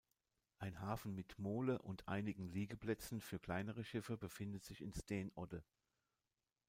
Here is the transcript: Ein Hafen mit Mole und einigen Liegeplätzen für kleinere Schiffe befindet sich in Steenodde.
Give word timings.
Ein 0.57 0.79
Hafen 0.81 1.13
mit 1.13 1.37
Mole 1.37 1.79
und 1.79 2.07
einigen 2.07 2.47
Liegeplätzen 2.51 3.21
für 3.21 3.37
kleinere 3.37 3.83
Schiffe 3.83 4.17
befindet 4.17 4.63
sich 4.65 4.81
in 4.81 4.95
Steenodde. 4.95 5.63